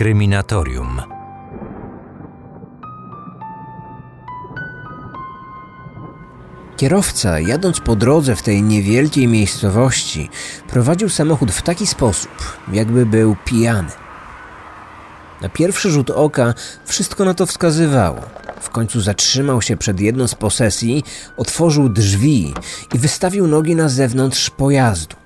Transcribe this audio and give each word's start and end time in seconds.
Kryminatorium. 0.00 1.02
Kierowca, 6.76 7.40
jadąc 7.40 7.80
po 7.80 7.96
drodze 7.96 8.36
w 8.36 8.42
tej 8.42 8.62
niewielkiej 8.62 9.28
miejscowości, 9.28 10.30
prowadził 10.68 11.08
samochód 11.08 11.52
w 11.52 11.62
taki 11.62 11.86
sposób, 11.86 12.30
jakby 12.72 13.06
był 13.06 13.36
pijany. 13.44 13.90
Na 15.40 15.48
pierwszy 15.48 15.90
rzut 15.90 16.10
oka 16.10 16.54
wszystko 16.84 17.24
na 17.24 17.34
to 17.34 17.46
wskazywało. 17.46 18.20
W 18.60 18.70
końcu 18.70 19.00
zatrzymał 19.00 19.62
się 19.62 19.76
przed 19.76 20.00
jedną 20.00 20.28
z 20.28 20.34
posesji, 20.34 21.04
otworzył 21.36 21.88
drzwi 21.88 22.54
i 22.94 22.98
wystawił 22.98 23.46
nogi 23.46 23.76
na 23.76 23.88
zewnątrz 23.88 24.50
pojazdu. 24.50 25.19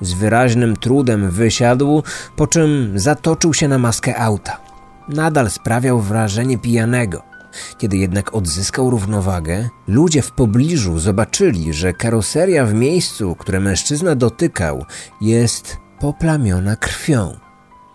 Z 0.00 0.12
wyraźnym 0.12 0.76
trudem 0.76 1.30
wysiadł, 1.30 2.02
po 2.36 2.46
czym 2.46 2.92
zatoczył 2.94 3.54
się 3.54 3.68
na 3.68 3.78
maskę 3.78 4.18
auta. 4.18 4.60
Nadal 5.08 5.50
sprawiał 5.50 6.00
wrażenie 6.00 6.58
pijanego. 6.58 7.22
Kiedy 7.78 7.96
jednak 7.96 8.34
odzyskał 8.34 8.90
równowagę, 8.90 9.68
ludzie 9.88 10.22
w 10.22 10.30
pobliżu 10.30 10.98
zobaczyli, 10.98 11.72
że 11.72 11.92
karoseria 11.92 12.66
w 12.66 12.74
miejscu, 12.74 13.34
które 13.34 13.60
mężczyzna 13.60 14.14
dotykał, 14.14 14.84
jest 15.20 15.76
poplamiona 16.00 16.76
krwią. 16.76 17.36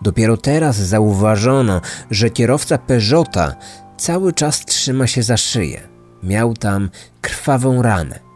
Dopiero 0.02 0.38
teraz 0.38 0.76
zauważono, 0.76 1.81
że 2.12 2.29
kierowca 2.29 2.77
Peugeota 2.77 3.55
cały 3.98 4.34
czas 4.34 4.66
trzyma 4.66 5.07
się 5.07 5.23
za 5.23 5.38
szyję. 5.38 5.88
Miał 6.23 6.54
tam 6.54 6.90
krwawą 7.21 7.81
ranę. 7.81 8.29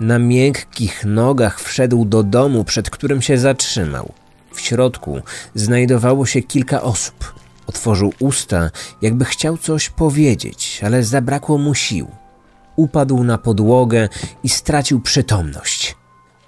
Na 0.00 0.18
miękkich 0.18 1.04
nogach 1.04 1.60
wszedł 1.60 2.04
do 2.04 2.22
domu, 2.22 2.64
przed 2.64 2.90
którym 2.90 3.22
się 3.22 3.38
zatrzymał. 3.38 4.12
W 4.54 4.60
środku 4.60 5.20
znajdowało 5.54 6.26
się 6.26 6.42
kilka 6.42 6.82
osób. 6.82 7.34
Otworzył 7.66 8.12
usta, 8.18 8.70
jakby 9.02 9.24
chciał 9.24 9.58
coś 9.58 9.88
powiedzieć, 9.88 10.80
ale 10.84 11.04
zabrakło 11.04 11.58
mu 11.58 11.74
sił. 11.74 12.08
Upadł 12.76 13.24
na 13.24 13.38
podłogę 13.38 14.08
i 14.42 14.48
stracił 14.48 15.00
przytomność. 15.00 15.96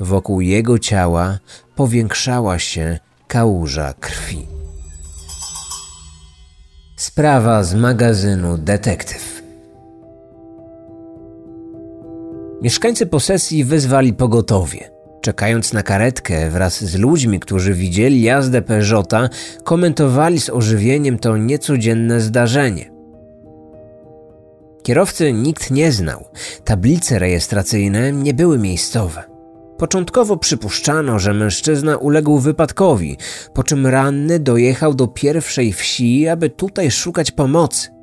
Wokół 0.00 0.40
jego 0.40 0.78
ciała 0.78 1.38
powiększała 1.74 2.58
się 2.58 2.98
kałuża 3.28 3.94
krwi. 4.00 4.46
Sprawa 6.96 7.64
z 7.64 7.74
magazynu 7.74 8.58
Detektyw. 8.58 9.35
Mieszkańcy 12.62 13.06
posesji 13.06 13.64
wezwali 13.64 14.12
pogotowie. 14.12 14.90
Czekając 15.20 15.72
na 15.72 15.82
karetkę 15.82 16.50
wraz 16.50 16.84
z 16.84 16.98
ludźmi, 16.98 17.40
którzy 17.40 17.74
widzieli 17.74 18.22
jazdę 18.22 18.62
Peugeota, 18.62 19.28
komentowali 19.64 20.40
z 20.40 20.50
ożywieniem 20.50 21.18
to 21.18 21.36
niecodzienne 21.36 22.20
zdarzenie. 22.20 22.90
Kierowcy 24.82 25.32
nikt 25.32 25.70
nie 25.70 25.92
znał, 25.92 26.24
tablice 26.64 27.18
rejestracyjne 27.18 28.12
nie 28.12 28.34
były 28.34 28.58
miejscowe. 28.58 29.22
Początkowo 29.78 30.36
przypuszczano, 30.36 31.18
że 31.18 31.34
mężczyzna 31.34 31.96
uległ 31.96 32.38
wypadkowi, 32.38 33.16
po 33.54 33.62
czym 33.62 33.86
ranny 33.86 34.38
dojechał 34.38 34.94
do 34.94 35.06
pierwszej 35.06 35.72
wsi, 35.72 36.28
aby 36.28 36.50
tutaj 36.50 36.90
szukać 36.90 37.30
pomocy. 37.30 37.95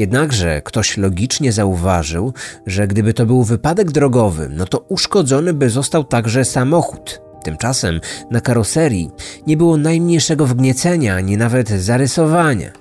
Jednakże 0.00 0.62
ktoś 0.62 0.96
logicznie 0.96 1.52
zauważył, 1.52 2.32
że 2.66 2.88
gdyby 2.88 3.14
to 3.14 3.26
był 3.26 3.44
wypadek 3.44 3.92
drogowy, 3.92 4.48
no 4.56 4.66
to 4.66 4.84
uszkodzony 4.88 5.52
by 5.52 5.70
został 5.70 6.04
także 6.04 6.44
samochód. 6.44 7.20
Tymczasem 7.44 8.00
na 8.30 8.40
karoserii 8.40 9.10
nie 9.46 9.56
było 9.56 9.76
najmniejszego 9.76 10.46
wgniecenia 10.46 11.14
ani 11.14 11.36
nawet 11.36 11.68
zarysowania. 11.68 12.72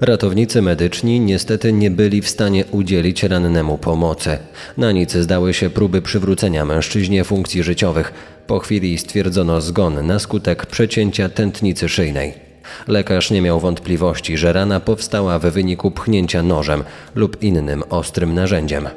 Ratownicy 0.00 0.62
medyczni 0.62 1.20
niestety 1.20 1.72
nie 1.72 1.90
byli 1.90 2.22
w 2.22 2.28
stanie 2.28 2.64
udzielić 2.64 3.22
rannemu 3.22 3.78
pomocy. 3.78 4.38
Na 4.76 4.92
nic 4.92 5.12
zdały 5.12 5.54
się 5.54 5.70
próby 5.70 6.02
przywrócenia 6.02 6.64
mężczyźnie 6.64 7.24
funkcji 7.24 7.62
życiowych. 7.62 8.12
Po 8.46 8.58
chwili 8.58 8.98
stwierdzono 8.98 9.60
zgon 9.60 10.06
na 10.06 10.18
skutek 10.18 10.66
przecięcia 10.66 11.28
tętnicy 11.28 11.88
szyjnej. 11.88 12.43
Lekarz 12.88 13.30
nie 13.30 13.42
miał 13.42 13.60
wątpliwości, 13.60 14.36
że 14.36 14.52
rana 14.52 14.80
powstała 14.80 15.38
w 15.38 15.42
wyniku 15.42 15.90
pchnięcia 15.90 16.42
nożem 16.42 16.84
lub 17.14 17.42
innym 17.42 17.82
ostrym 17.90 18.34
narzędziem. 18.34 18.88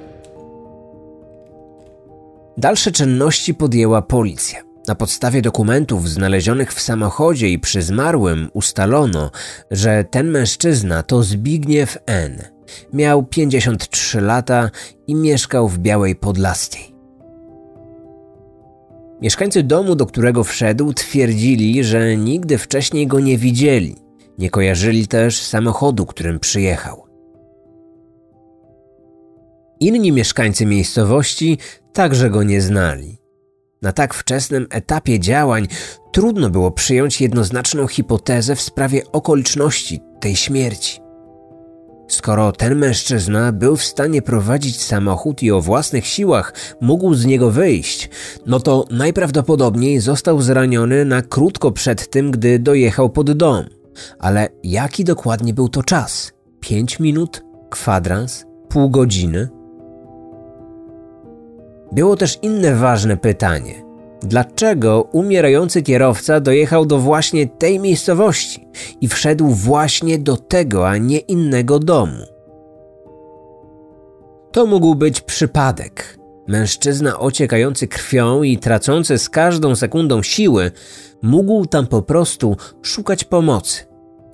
Dalsze 2.58 2.92
czynności 2.92 3.54
podjęła 3.54 4.02
policja. 4.02 4.60
Na 4.88 4.96
podstawie 4.96 5.42
dokumentów 5.42 6.10
znalezionych 6.10 6.74
w 6.74 6.82
samochodzie 6.82 7.50
i 7.50 7.60
przy 7.60 7.82
zmarłym 7.82 8.50
ustalono, 8.54 9.32
że 9.72 10.04
ten 10.04 10.32
mężczyzna 10.32 11.04
to 11.04 11.24
Zbigniew 11.24 11.98
N. 12.06 12.44
Miał 12.94 13.24
53 13.24 14.22
lata 14.22 14.70
i 15.08 15.16
mieszkał 15.16 15.68
w 15.68 15.78
Białej 15.78 16.16
Podlaskiej. 16.16 16.97
Mieszkańcy 19.22 19.64
domu, 19.64 19.96
do 19.96 20.06
którego 20.06 20.44
wszedł, 20.44 20.94
twierdzili, 20.94 21.84
że 21.84 22.18
nigdy 22.18 22.58
wcześniej 22.58 23.08
go 23.08 23.20
nie 23.20 23.38
widzieli. 23.38 23.96
Nie 24.38 24.50
kojarzyli 24.50 25.08
też 25.08 25.42
samochodu, 25.42 26.06
którym 26.06 26.40
przyjechał. 26.40 27.08
Inni 29.80 30.12
mieszkańcy 30.12 30.66
miejscowości 30.66 31.58
także 31.94 32.30
go 32.30 32.44
nie 32.44 32.62
znali. 32.62 33.18
Na 33.82 33.92
tak 33.92 34.14
wczesnym 34.14 34.68
etapie 34.70 35.20
działań 35.20 35.68
trudno 36.12 36.50
było 36.50 36.72
przyjąć 36.72 37.22
jednoznaczną 37.22 37.88
hipotezę 37.88 38.56
w 38.56 38.62
sprawie 38.62 39.02
okoliczności 39.12 40.00
tej 40.20 40.36
śmierci. 40.36 41.07
Skoro 42.08 42.52
ten 42.52 42.76
mężczyzna 42.76 43.52
był 43.52 43.76
w 43.76 43.84
stanie 43.84 44.22
prowadzić 44.22 44.84
samochód 44.84 45.44
i 45.44 45.52
o 45.52 45.62
własnych 45.62 46.08
siłach 46.08 46.54
mógł 46.82 47.14
z 47.14 47.26
niego 47.26 47.52
wyjść, 47.52 48.10
no 48.46 48.60
to 48.60 48.86
najprawdopodobniej 48.92 50.00
został 50.00 50.42
zraniony 50.42 51.06
na 51.06 51.22
krótko 51.22 51.72
przed 51.72 52.10
tym, 52.10 52.32
gdy 52.32 52.60
dojechał 52.60 53.10
pod 53.10 53.32
dom. 53.32 53.66
Ale 54.20 54.50
jaki 54.64 55.04
dokładnie 55.04 55.54
był 55.54 55.70
to 55.70 55.84
czas? 55.84 56.32
Pięć 56.60 57.00
minut? 57.00 57.44
Kwadrans? 57.70 58.46
Pół 58.70 58.90
godziny? 58.90 59.50
Było 61.92 62.16
też 62.16 62.40
inne 62.42 62.76
ważne 62.76 63.18
pytanie. 63.18 63.87
Dlaczego 64.22 65.02
umierający 65.12 65.82
kierowca 65.82 66.40
dojechał 66.40 66.86
do 66.86 66.98
właśnie 66.98 67.48
tej 67.48 67.80
miejscowości 67.80 68.68
i 69.02 69.08
wszedł 69.08 69.48
właśnie 69.48 70.20
do 70.20 70.38
tego, 70.38 70.90
a 70.90 70.98
nie 70.98 71.18
innego 71.18 71.80
domu? 71.80 72.24
To 74.52 74.66
mógł 74.66 74.96
być 74.96 75.22
przypadek. 75.22 76.18
Mężczyzna 76.48 77.20
ociekający 77.20 77.88
krwią 77.88 78.44
i 78.44 78.58
tracący 78.58 79.18
z 79.18 79.30
każdą 79.30 79.76
sekundą 79.76 80.24
siły 80.24 80.72
mógł 81.22 81.66
tam 81.66 81.88
po 81.88 82.02
prostu 82.02 82.58
szukać 82.82 83.24
pomocy. 83.24 83.84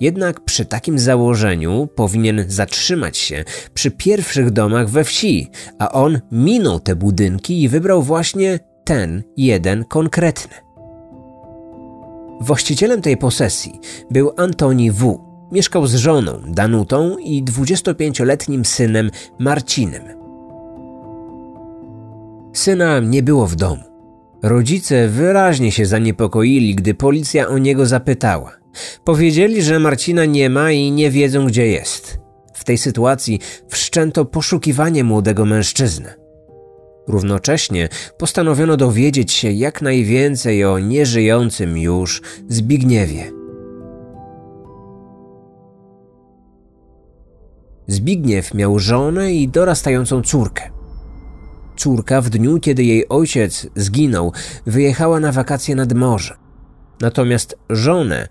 Jednak 0.00 0.40
przy 0.40 0.64
takim 0.64 0.98
założeniu 0.98 1.88
powinien 1.94 2.44
zatrzymać 2.48 3.18
się 3.18 3.44
przy 3.74 3.90
pierwszych 3.90 4.50
domach 4.50 4.88
we 4.88 5.04
wsi, 5.04 5.50
a 5.78 5.92
on 5.92 6.20
minął 6.32 6.80
te 6.80 6.96
budynki 6.96 7.62
i 7.62 7.68
wybrał 7.68 8.02
właśnie 8.02 8.60
ten 8.84 9.22
jeden 9.36 9.84
konkretny. 9.84 10.54
Właścicielem 12.40 13.02
tej 13.02 13.16
posesji 13.16 13.80
był 14.10 14.32
Antoni 14.36 14.90
W. 14.90 15.18
Mieszkał 15.52 15.86
z 15.86 15.94
żoną 15.94 16.32
Danutą 16.48 17.16
i 17.18 17.44
25-letnim 17.44 18.64
synem 18.64 19.10
Marcinem. 19.38 20.02
Syna 22.52 23.00
nie 23.00 23.22
było 23.22 23.46
w 23.46 23.56
domu. 23.56 23.82
Rodzice 24.42 25.08
wyraźnie 25.08 25.72
się 25.72 25.86
zaniepokoili, 25.86 26.74
gdy 26.74 26.94
policja 26.94 27.48
o 27.48 27.58
niego 27.58 27.86
zapytała. 27.86 28.52
Powiedzieli, 29.04 29.62
że 29.62 29.78
Marcina 29.78 30.24
nie 30.24 30.50
ma 30.50 30.72
i 30.72 30.90
nie 30.90 31.10
wiedzą, 31.10 31.46
gdzie 31.46 31.66
jest. 31.66 32.18
W 32.54 32.64
tej 32.64 32.78
sytuacji 32.78 33.40
wszczęto 33.68 34.24
poszukiwanie 34.24 35.04
młodego 35.04 35.44
mężczyzny. 35.44 36.23
Równocześnie 37.08 37.88
postanowiono 38.18 38.76
dowiedzieć 38.76 39.32
się 39.32 39.50
jak 39.50 39.82
najwięcej 39.82 40.64
o 40.64 40.78
nieżyjącym 40.78 41.78
już 41.78 42.22
Zbigniewie. 42.48 43.32
Zbigniew 47.86 48.54
miał 48.54 48.78
żonę 48.78 49.32
i 49.32 49.48
dorastającą 49.48 50.22
córkę. 50.22 50.70
Córka 51.76 52.20
w 52.20 52.30
dniu, 52.30 52.60
kiedy 52.60 52.84
jej 52.84 53.08
ojciec 53.08 53.66
zginął, 53.76 54.32
wyjechała 54.66 55.20
na 55.20 55.32
wakacje 55.32 55.74
nad 55.74 55.92
morze. 55.92 56.36
Natomiast 57.00 57.58
żonę 57.70 58.28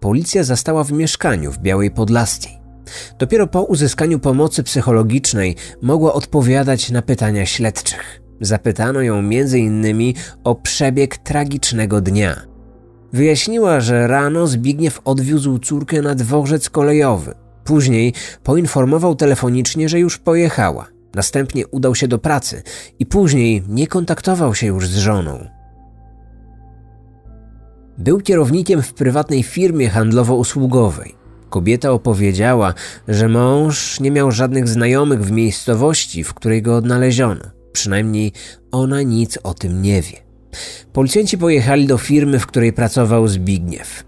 policja 0.00 0.44
zastała 0.44 0.84
w 0.84 0.92
mieszkaniu 0.92 1.52
w 1.52 1.58
Białej 1.58 1.90
Podlaskiej. 1.90 2.55
Dopiero 3.18 3.46
po 3.46 3.62
uzyskaniu 3.62 4.18
pomocy 4.18 4.62
psychologicznej 4.62 5.56
mogła 5.82 6.12
odpowiadać 6.12 6.90
na 6.90 7.02
pytania 7.02 7.46
śledczych. 7.46 8.20
Zapytano 8.40 9.00
ją 9.00 9.18
m.in. 9.18 10.12
o 10.44 10.54
przebieg 10.54 11.16
tragicznego 11.16 12.00
dnia. 12.00 12.40
Wyjaśniła, 13.12 13.80
że 13.80 14.06
rano 14.06 14.46
Zbigniew 14.46 15.00
odwiózł 15.04 15.58
córkę 15.58 16.02
na 16.02 16.14
dworzec 16.14 16.70
kolejowy. 16.70 17.34
Później 17.64 18.12
poinformował 18.42 19.14
telefonicznie, 19.14 19.88
że 19.88 20.00
już 20.00 20.18
pojechała. 20.18 20.86
Następnie 21.14 21.66
udał 21.66 21.94
się 21.94 22.08
do 22.08 22.18
pracy 22.18 22.62
i 22.98 23.06
później 23.06 23.62
nie 23.68 23.86
kontaktował 23.86 24.54
się 24.54 24.66
już 24.66 24.88
z 24.88 24.96
żoną. 24.96 25.48
Był 27.98 28.20
kierownikiem 28.20 28.82
w 28.82 28.94
prywatnej 28.94 29.42
firmie 29.42 29.90
handlowo-usługowej. 29.90 31.25
Kobieta 31.50 31.90
opowiedziała, 31.90 32.74
że 33.08 33.28
mąż 33.28 34.00
nie 34.00 34.10
miał 34.10 34.32
żadnych 34.32 34.68
znajomych 34.68 35.24
w 35.24 35.30
miejscowości, 35.30 36.24
w 36.24 36.34
której 36.34 36.62
go 36.62 36.76
odnaleziono. 36.76 37.44
Przynajmniej 37.72 38.32
ona 38.72 39.02
nic 39.02 39.38
o 39.42 39.54
tym 39.54 39.82
nie 39.82 40.02
wie. 40.02 40.18
Policjanci 40.92 41.38
pojechali 41.38 41.86
do 41.86 41.98
firmy, 41.98 42.38
w 42.38 42.46
której 42.46 42.72
pracował 42.72 43.28
Zbigniew. 43.28 44.04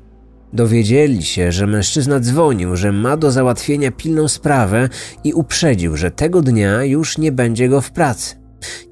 Dowiedzieli 0.52 1.23
się, 1.23 1.52
że 1.52 1.67
mężczyzna 1.67 2.20
dzwonił, 2.20 2.76
że 2.76 2.93
ma 2.93 3.17
do 3.17 3.31
załatwienia 3.31 3.90
pilną 3.90 4.29
sprawę 4.29 4.88
i 5.25 5.32
uprzedził, 5.32 5.96
że 5.96 6.11
tego 6.11 6.43
dnia 6.43 6.85
już 6.85 7.19
nie 7.19 7.32
będzie 7.32 7.69
go 7.69 7.81
w 7.81 7.90
pracy. 7.90 8.37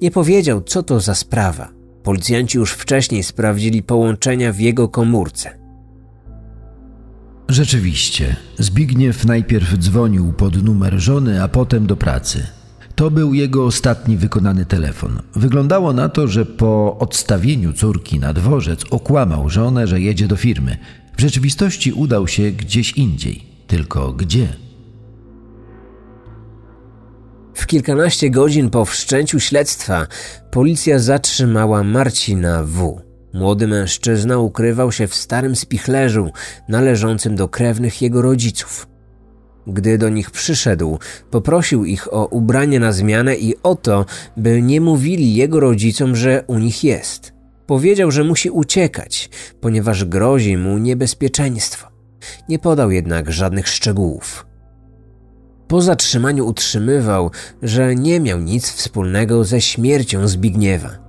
Nie 0.01 0.11
powiedział, 0.11 0.61
co 0.61 0.83
to 0.83 0.99
za 0.99 1.15
sprawa. 1.15 1.69
Policjanci 2.03 2.57
już 2.57 2.71
wcześniej 2.71 3.23
sprawdzili 3.23 3.83
połączenia 3.83 4.53
w 4.53 4.59
jego 4.59 4.87
komórce. 4.89 5.66
Rzeczywiście, 7.49 8.35
Zbigniew 8.57 9.25
najpierw 9.25 9.77
dzwonił 9.77 10.33
pod 10.33 10.63
numer 10.63 10.99
żony, 10.99 11.43
a 11.43 11.47
potem 11.47 11.87
do 11.87 11.97
pracy. 11.97 12.47
To 12.95 13.11
był 13.11 13.33
jego 13.33 13.65
ostatni 13.65 14.17
wykonany 14.17 14.65
telefon. 14.65 15.21
Wyglądało 15.35 15.93
na 15.93 16.09
to, 16.09 16.27
że 16.27 16.45
po 16.45 16.97
odstawieniu 16.99 17.73
córki 17.73 18.19
na 18.19 18.33
dworzec 18.33 18.83
okłamał 18.89 19.49
żonę, 19.49 19.87
że 19.87 20.01
jedzie 20.01 20.27
do 20.27 20.35
firmy. 20.35 20.77
W 21.17 21.21
rzeczywistości 21.21 21.91
udał 21.93 22.27
się 22.27 22.51
gdzieś 22.51 22.91
indziej. 22.91 23.43
Tylko 23.67 24.13
gdzie? 24.13 24.47
W 27.53 27.67
kilkanaście 27.67 28.29
godzin 28.29 28.69
po 28.69 28.85
wszczęciu 28.85 29.39
śledztwa 29.39 30.07
policja 30.51 30.99
zatrzymała 30.99 31.83
Marcina 31.83 32.63
W. 32.63 33.06
Młody 33.33 33.67
mężczyzna 33.67 34.37
ukrywał 34.37 34.91
się 34.91 35.07
w 35.07 35.15
starym 35.15 35.55
spichlerzu 35.55 36.31
należącym 36.69 37.35
do 37.35 37.47
krewnych 37.47 38.01
jego 38.01 38.21
rodziców. 38.21 38.87
Gdy 39.67 39.97
do 39.97 40.09
nich 40.09 40.31
przyszedł, 40.31 40.99
poprosił 41.31 41.85
ich 41.85 42.13
o 42.13 42.25
ubranie 42.25 42.79
na 42.79 42.91
zmianę 42.91 43.35
i 43.35 43.55
o 43.63 43.75
to, 43.75 44.05
by 44.37 44.61
nie 44.61 44.81
mówili 44.81 45.35
jego 45.35 45.59
rodzicom, 45.59 46.15
że 46.15 46.43
u 46.47 46.59
nich 46.59 46.83
jest. 46.83 47.33
Powiedział, 47.65 48.11
że 48.11 48.23
musi 48.23 48.49
uciekać, 48.49 49.29
ponieważ 49.61 50.05
grozi 50.05 50.57
mu 50.57 50.77
niebezpieczeństwo. 50.77 51.87
Nie 52.49 52.59
podał 52.59 52.91
jednak 52.91 53.31
żadnych 53.31 53.67
szczegółów. 53.67 54.45
Po 55.67 55.81
zatrzymaniu 55.81 56.47
utrzymywał, 56.47 57.31
że 57.61 57.95
nie 57.95 58.19
miał 58.19 58.39
nic 58.39 58.71
wspólnego 58.71 59.43
ze 59.43 59.61
śmiercią 59.61 60.27
Zbigniewa. 60.27 61.06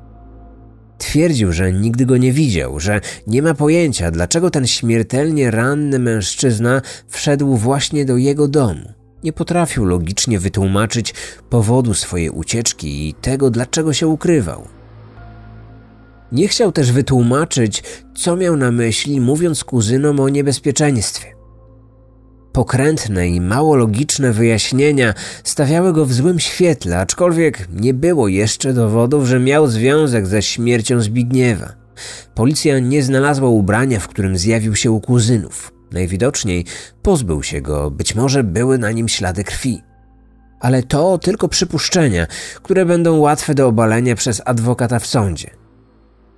Twierdził, 0.98 1.52
że 1.52 1.72
nigdy 1.72 2.06
go 2.06 2.16
nie 2.16 2.32
widział, 2.32 2.80
że 2.80 3.00
nie 3.26 3.42
ma 3.42 3.54
pojęcia, 3.54 4.10
dlaczego 4.10 4.50
ten 4.50 4.66
śmiertelnie 4.66 5.50
ranny 5.50 5.98
mężczyzna 5.98 6.82
wszedł 7.08 7.56
właśnie 7.56 8.04
do 8.04 8.16
jego 8.16 8.48
domu. 8.48 8.92
Nie 9.24 9.32
potrafił 9.32 9.84
logicznie 9.84 10.38
wytłumaczyć 10.38 11.14
powodu 11.50 11.94
swojej 11.94 12.30
ucieczki 12.30 13.08
i 13.08 13.14
tego, 13.14 13.50
dlaczego 13.50 13.92
się 13.92 14.06
ukrywał. 14.06 14.68
Nie 16.32 16.48
chciał 16.48 16.72
też 16.72 16.92
wytłumaczyć, 16.92 17.82
co 18.16 18.36
miał 18.36 18.56
na 18.56 18.70
myśli, 18.70 19.20
mówiąc 19.20 19.64
kuzynom 19.64 20.20
o 20.20 20.28
niebezpieczeństwie. 20.28 21.38
Pokrętne 22.52 23.28
i 23.28 23.40
mało 23.40 23.76
logiczne 23.76 24.32
wyjaśnienia 24.32 25.14
stawiały 25.44 25.92
go 25.92 26.06
w 26.06 26.12
złym 26.12 26.40
świetle, 26.40 26.98
aczkolwiek 26.98 27.68
nie 27.72 27.94
było 27.94 28.28
jeszcze 28.28 28.72
dowodów, 28.72 29.26
że 29.26 29.40
miał 29.40 29.66
związek 29.66 30.26
ze 30.26 30.42
śmiercią 30.42 31.00
Zbigniewa. 31.00 31.72
Policja 32.34 32.78
nie 32.78 33.02
znalazła 33.02 33.48
ubrania, 33.48 34.00
w 34.00 34.08
którym 34.08 34.38
zjawił 34.38 34.76
się 34.76 34.90
u 34.90 35.00
kuzynów. 35.00 35.72
Najwidoczniej 35.92 36.64
pozbył 37.02 37.42
się 37.42 37.60
go, 37.60 37.90
być 37.90 38.14
może 38.14 38.44
były 38.44 38.78
na 38.78 38.90
nim 38.92 39.08
ślady 39.08 39.44
krwi. 39.44 39.82
Ale 40.60 40.82
to 40.82 41.18
tylko 41.18 41.48
przypuszczenia, 41.48 42.26
które 42.62 42.86
będą 42.86 43.18
łatwe 43.18 43.54
do 43.54 43.66
obalenia 43.66 44.14
przez 44.14 44.42
adwokata 44.44 44.98
w 44.98 45.06
sądzie. 45.06 45.50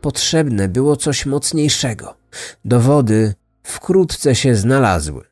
Potrzebne 0.01 0.69
było 0.69 0.97
coś 0.97 1.27
mocniejszego. 1.27 2.17
Dowody 2.65 3.35
wkrótce 3.63 4.35
się 4.35 4.55
znalazły. 4.55 5.30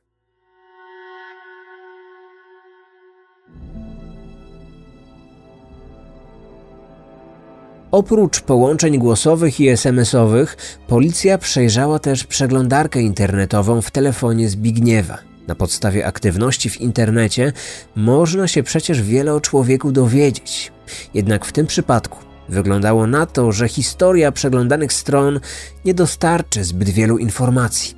Oprócz 7.90 8.40
połączeń 8.40 8.98
głosowych 8.98 9.60
i 9.60 9.68
SMS-owych, 9.68 10.56
policja 10.88 11.38
przejrzała 11.38 11.98
też 11.98 12.24
przeglądarkę 12.24 13.02
internetową 13.02 13.82
w 13.82 13.90
telefonie 13.90 14.48
Zbigniewa. 14.48 15.18
Na 15.46 15.54
podstawie 15.54 16.06
aktywności 16.06 16.70
w 16.70 16.80
internecie 16.80 17.52
można 17.96 18.48
się 18.48 18.62
przecież 18.62 19.02
wiele 19.02 19.34
o 19.34 19.40
człowieku 19.40 19.92
dowiedzieć. 19.92 20.72
Jednak 21.14 21.44
w 21.44 21.52
tym 21.52 21.66
przypadku 21.66 22.18
wyglądało 22.48 23.06
na 23.06 23.26
to, 23.26 23.52
że 23.52 23.68
historia 23.68 24.32
przeglądanych 24.32 24.92
stron 24.92 25.40
nie 25.84 25.94
dostarczy 25.94 26.64
zbyt 26.64 26.88
wielu 26.88 27.18
informacji. 27.18 27.97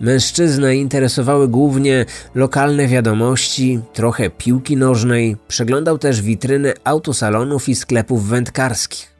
Mężczyznę 0.00 0.76
interesowały 0.76 1.48
głównie 1.48 2.06
lokalne 2.34 2.86
wiadomości, 2.86 3.80
trochę 3.92 4.30
piłki 4.30 4.76
nożnej, 4.76 5.36
przeglądał 5.48 5.98
też 5.98 6.22
witryny 6.22 6.72
autosalonów 6.84 7.68
i 7.68 7.74
sklepów 7.74 8.28
wędkarskich. 8.28 9.14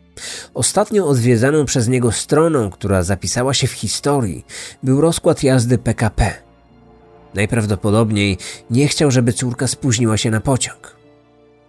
Ostatnio 0.55 1.07
odwiedzaną 1.07 1.65
przez 1.65 1.89
niego 1.89 2.13
stroną, 2.13 2.71
która 2.71 3.03
zapisała 3.03 3.55
się 3.55 3.67
w 3.67 3.73
historii, 3.73 4.47
był 4.83 5.01
rozkład 5.01 5.43
jazdy 5.43 5.79
PKP. 5.79 6.35
Najprawdopodobniej 7.35 8.39
nie 8.71 8.89
chciał, 8.89 9.11
żeby 9.11 9.33
córka 9.33 9.67
spóźniła 9.67 10.17
się 10.17 10.31
na 10.31 10.41
pociąg. 10.41 10.97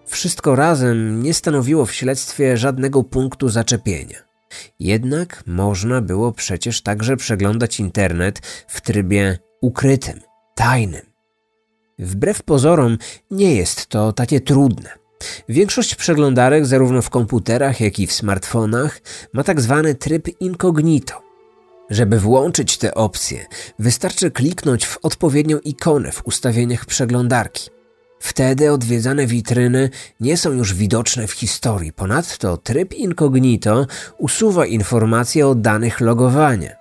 Wszystko 0.05 0.55
razem 0.55 1.23
nie 1.23 1.33
stanowiło 1.33 1.85
w 1.85 1.93
śledztwie 1.93 2.57
żadnego 2.57 3.03
punktu 3.03 3.49
zaczepienia. 3.49 4.30
Jednak 4.79 5.43
można 5.45 6.01
było 6.01 6.31
przecież 6.31 6.81
także 6.81 7.17
przeglądać 7.17 7.79
internet 7.79 8.65
w 8.67 8.81
trybie 8.81 9.37
ukrytym, 9.61 10.19
tajnym. 10.55 11.11
Wbrew 11.99 12.43
pozorom 12.43 12.97
nie 13.31 13.55
jest 13.55 13.87
to 13.87 14.13
takie 14.13 14.41
trudne. 14.41 14.89
Większość 15.49 15.95
przeglądarek, 15.95 16.65
zarówno 16.65 17.01
w 17.01 17.09
komputerach, 17.09 17.81
jak 17.81 17.99
i 17.99 18.07
w 18.07 18.13
smartfonach, 18.13 19.01
ma 19.33 19.43
tak 19.43 19.61
zwany 19.61 19.95
tryb 19.95 20.41
incognito. 20.41 21.21
Żeby 21.89 22.19
włączyć 22.19 22.77
tę 22.77 22.93
opcję, 22.93 23.45
wystarczy 23.79 24.31
kliknąć 24.31 24.85
w 24.85 24.97
odpowiednią 25.01 25.59
ikonę 25.59 26.11
w 26.11 26.27
ustawieniach 26.27 26.85
przeglądarki. 26.85 27.69
Wtedy 28.21 28.71
odwiedzane 28.71 29.27
witryny 29.27 29.89
nie 30.19 30.37
są 30.37 30.51
już 30.51 30.73
widoczne 30.73 31.27
w 31.27 31.31
historii. 31.31 31.93
Ponadto 31.93 32.57
tryb 32.57 32.93
incognito 32.93 33.87
usuwa 34.17 34.65
informacje 34.65 35.47
o 35.47 35.55
danych 35.55 36.01
logowania. 36.01 36.75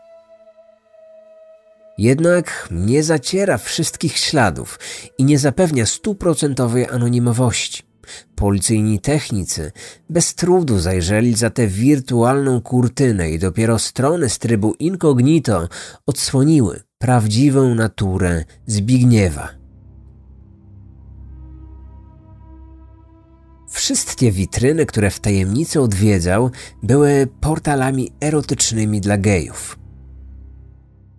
Jednak 1.99 2.69
nie 2.71 3.03
zaciera 3.03 3.59
wszystkich 3.59 4.17
śladów 4.19 4.79
i 5.19 5.25
nie 5.25 5.39
zapewnia 5.39 5.87
stuprocentowej 5.87 6.87
anonimowości. 6.87 7.83
Policyjni 8.35 9.01
technicy 9.01 9.73
bez 10.11 10.35
trudu 10.35 10.79
zajrzeli 10.79 11.35
za 11.35 11.51
tę 11.51 11.67
wirtualną 11.67 12.61
kurtynę 12.61 13.31
i 13.31 13.39
dopiero 13.39 13.79
strony 13.79 14.29
z 14.29 14.39
trybu 14.39 14.75
incognito 14.79 15.69
odsłoniły 16.07 16.83
prawdziwą 16.99 17.75
naturę 17.75 18.45
Zbigniewa. 18.67 19.60
Wszystkie 23.71 24.33
witryny, 24.33 24.87
które 24.87 25.11
w 25.11 25.21
tajemnicy 25.21 25.81
odwiedzał, 25.81 26.51
były 26.83 27.29
portalami 27.41 28.13
erotycznymi 28.21 29.01
dla 29.01 29.19
gejów. 29.19 29.79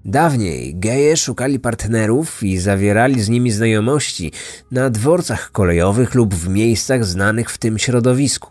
Dawniej 0.05 0.75
geje 0.75 1.17
szukali 1.17 1.59
partnerów 1.59 2.43
i 2.43 2.57
zawierali 2.57 3.21
z 3.21 3.29
nimi 3.29 3.51
znajomości 3.51 4.31
na 4.71 4.89
dworcach 4.89 5.51
kolejowych 5.51 6.15
lub 6.15 6.35
w 6.35 6.49
miejscach 6.49 7.05
znanych 7.05 7.49
w 7.49 7.57
tym 7.57 7.79
środowisku. 7.79 8.49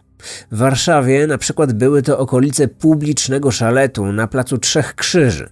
W 0.50 0.56
Warszawie 0.58 1.26
na 1.26 1.38
przykład 1.38 1.72
były 1.72 2.02
to 2.02 2.18
okolice 2.18 2.68
publicznego 2.68 3.50
szaletu 3.50 4.12
na 4.12 4.26
placu 4.26 4.58
Trzech 4.58 4.94
Krzyży. 4.94 5.50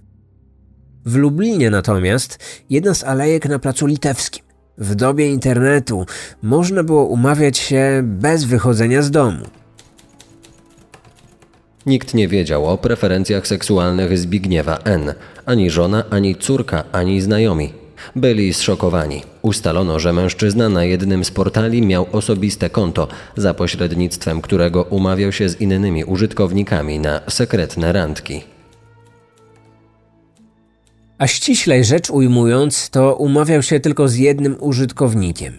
W 1.05 1.15
Lublinie 1.15 1.69
natomiast 1.69 2.39
jedna 2.69 2.93
z 2.93 3.03
alejek 3.03 3.45
na 3.45 3.59
placu 3.59 3.85
Litewskim. 3.85 4.48
W 4.79 4.95
dobie 4.95 5.27
internetu 5.27 6.05
można 6.43 6.83
było 6.83 7.05
umawiać 7.05 7.57
się 7.57 8.01
bez 8.03 8.43
wychodzenia 8.43 9.01
z 9.01 9.11
domu. 9.11 9.45
Nikt 11.85 12.13
nie 12.13 12.27
wiedział 12.27 12.65
o 12.65 12.77
preferencjach 12.77 13.47
seksualnych 13.47 14.17
Zbigniewa 14.17 14.77
N. 14.83 15.13
Ani 15.45 15.69
żona, 15.69 16.03
ani 16.09 16.35
córka, 16.35 16.83
ani 16.91 17.21
znajomi. 17.21 17.73
Byli 18.15 18.53
zszokowani. 18.53 19.21
Ustalono, 19.41 19.99
że 19.99 20.13
mężczyzna 20.13 20.69
na 20.69 20.83
jednym 20.83 21.25
z 21.25 21.31
portali 21.31 21.81
miał 21.81 22.05
osobiste 22.11 22.69
konto, 22.69 23.07
za 23.37 23.53
pośrednictwem 23.53 24.41
którego 24.41 24.83
umawiał 24.83 25.31
się 25.31 25.49
z 25.49 25.61
innymi 25.61 26.03
użytkownikami 26.03 26.99
na 26.99 27.21
sekretne 27.27 27.91
randki. 27.91 28.41
A 31.19 31.27
ściślej 31.27 31.85
rzecz 31.85 32.09
ujmując, 32.09 32.89
to 32.89 33.15
umawiał 33.15 33.61
się 33.61 33.79
tylko 33.79 34.07
z 34.07 34.15
jednym 34.15 34.55
użytkownikiem. 34.59 35.53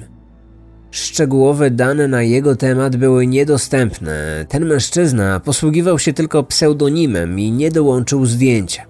Szczegółowe 0.91 1.71
dane 1.71 2.09
na 2.09 2.23
jego 2.23 2.57
temat 2.57 2.97
były 2.97 3.27
niedostępne. 3.27 4.47
Ten 4.49 4.67
mężczyzna 4.67 5.41
posługiwał 5.41 5.99
się 5.99 6.13
tylko 6.13 6.43
pseudonimem 6.43 7.41
i 7.41 7.53
nie 7.53 7.71
dołączył 7.71 8.27
zdjęcia. 8.27 8.87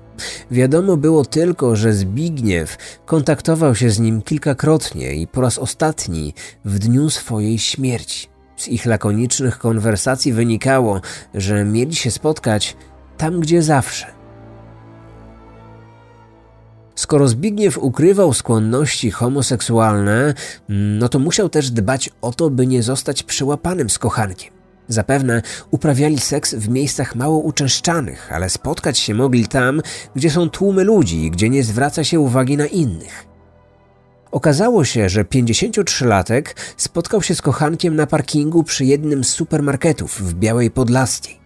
Wiadomo 0.50 0.96
było 0.96 1.24
tylko, 1.24 1.76
że 1.76 1.92
Zbigniew 1.92 2.76
kontaktował 3.06 3.74
się 3.74 3.90
z 3.90 3.98
nim 4.00 4.22
kilkakrotnie 4.22 5.14
i 5.14 5.26
po 5.26 5.40
raz 5.40 5.58
ostatni 5.58 6.34
w 6.64 6.78
dniu 6.78 7.10
swojej 7.10 7.58
śmierci. 7.58 8.28
Z 8.56 8.68
ich 8.68 8.86
lakonicznych 8.86 9.58
konwersacji 9.58 10.32
wynikało, 10.32 11.00
że 11.34 11.64
mieli 11.64 11.94
się 11.94 12.10
spotkać 12.10 12.76
tam, 13.16 13.40
gdzie 13.40 13.62
zawsze. 13.62 14.19
Skoro 17.00 17.28
Zbigniew 17.28 17.78
ukrywał 17.78 18.34
skłonności 18.34 19.10
homoseksualne, 19.10 20.34
no 20.68 21.08
to 21.08 21.18
musiał 21.18 21.48
też 21.48 21.70
dbać 21.70 22.10
o 22.20 22.32
to, 22.32 22.50
by 22.50 22.66
nie 22.66 22.82
zostać 22.82 23.22
przyłapanym 23.22 23.90
z 23.90 23.98
kochankiem. 23.98 24.52
Zapewne 24.88 25.42
uprawiali 25.70 26.18
seks 26.18 26.54
w 26.54 26.68
miejscach 26.68 27.14
mało 27.14 27.38
uczęszczanych, 27.38 28.32
ale 28.32 28.50
spotkać 28.50 28.98
się 28.98 29.14
mogli 29.14 29.46
tam, 29.46 29.82
gdzie 30.16 30.30
są 30.30 30.50
tłumy 30.50 30.84
ludzi 30.84 31.24
i 31.24 31.30
gdzie 31.30 31.48
nie 31.50 31.64
zwraca 31.64 32.04
się 32.04 32.20
uwagi 32.20 32.56
na 32.56 32.66
innych. 32.66 33.26
Okazało 34.30 34.84
się, 34.84 35.08
że 35.08 35.24
53-latek 35.24 36.42
spotkał 36.76 37.22
się 37.22 37.34
z 37.34 37.42
kochankiem 37.42 37.96
na 37.96 38.06
parkingu 38.06 38.64
przy 38.64 38.84
jednym 38.84 39.24
z 39.24 39.28
supermarketów 39.28 40.22
w 40.22 40.34
Białej 40.34 40.70
Podlaskiej. 40.70 41.40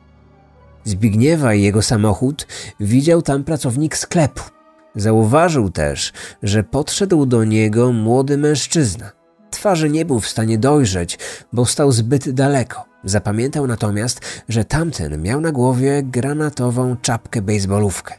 Zbigniewa 0.85 1.55
i 1.55 1.63
jego 1.63 1.83
samochód 1.83 2.47
widział 2.81 3.23
tam 3.23 3.45
pracownik 3.45 3.97
sklepu. 3.97 4.54
Zauważył 4.97 5.71
też, 5.71 6.13
że 6.43 6.63
podszedł 6.63 7.27
do 7.27 7.45
niego 7.45 7.93
młody 7.93 8.39
mężczyzna. 8.39 9.13
Twarzy 9.51 9.91
nie 9.91 10.05
był 10.05 10.21
w 10.21 10.29
stanie 10.29 10.59
dojrzeć, 10.59 11.19
bo 11.53 11.67
stał 11.67 11.93
zbyt 11.93 12.31
daleko. 12.31 12.85
Zapamiętał 13.05 13.67
natomiast, 13.67 14.21
że 14.49 14.65
tamten 14.65 15.23
miał 15.23 15.41
na 15.41 15.53
głowie 15.53 16.03
granatową 16.03 16.97
czapkę 17.03 17.43
bejsbolówkę. 17.43 18.15